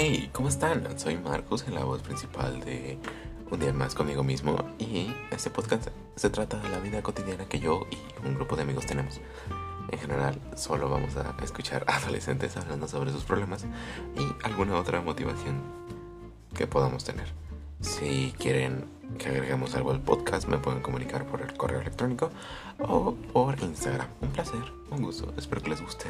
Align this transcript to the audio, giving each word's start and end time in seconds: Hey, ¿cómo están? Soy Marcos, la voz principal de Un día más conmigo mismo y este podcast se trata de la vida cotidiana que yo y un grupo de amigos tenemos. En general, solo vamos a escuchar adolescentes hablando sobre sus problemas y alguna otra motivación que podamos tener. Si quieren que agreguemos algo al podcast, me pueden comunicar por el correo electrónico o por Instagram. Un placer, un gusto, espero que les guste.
Hey, 0.00 0.30
¿cómo 0.32 0.48
están? 0.48 0.96
Soy 0.96 1.16
Marcos, 1.16 1.66
la 1.68 1.82
voz 1.82 2.02
principal 2.02 2.60
de 2.60 3.00
Un 3.50 3.58
día 3.58 3.72
más 3.72 3.96
conmigo 3.96 4.22
mismo 4.22 4.56
y 4.78 5.12
este 5.32 5.50
podcast 5.50 5.88
se 6.14 6.30
trata 6.30 6.56
de 6.60 6.68
la 6.68 6.78
vida 6.78 7.02
cotidiana 7.02 7.46
que 7.46 7.58
yo 7.58 7.84
y 7.90 8.24
un 8.24 8.36
grupo 8.36 8.54
de 8.54 8.62
amigos 8.62 8.86
tenemos. 8.86 9.20
En 9.90 9.98
general, 9.98 10.40
solo 10.54 10.88
vamos 10.88 11.16
a 11.16 11.34
escuchar 11.42 11.84
adolescentes 11.88 12.56
hablando 12.56 12.86
sobre 12.86 13.10
sus 13.10 13.24
problemas 13.24 13.66
y 14.16 14.46
alguna 14.46 14.76
otra 14.78 15.00
motivación 15.00 15.62
que 16.54 16.68
podamos 16.68 17.02
tener. 17.02 17.26
Si 17.80 18.32
quieren 18.38 18.84
que 19.18 19.30
agreguemos 19.30 19.74
algo 19.74 19.90
al 19.90 20.00
podcast, 20.00 20.46
me 20.46 20.58
pueden 20.58 20.80
comunicar 20.80 21.26
por 21.26 21.42
el 21.42 21.52
correo 21.54 21.80
electrónico 21.80 22.30
o 22.78 23.16
por 23.32 23.60
Instagram. 23.60 24.06
Un 24.20 24.30
placer, 24.30 24.62
un 24.92 25.02
gusto, 25.02 25.34
espero 25.36 25.60
que 25.60 25.70
les 25.70 25.82
guste. 25.82 26.06